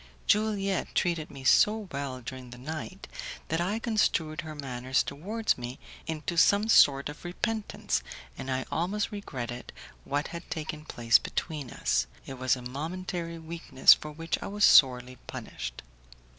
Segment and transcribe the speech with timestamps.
[0.25, 3.07] Juliette treated me so well during the night
[3.49, 5.77] that I construed her manners towards me
[6.07, 8.01] into some sort of repentance,
[8.35, 9.71] and I almost regretted
[10.03, 14.65] what had taken place between us; it was a momentary weakness for which I was
[14.65, 15.83] sorely punished.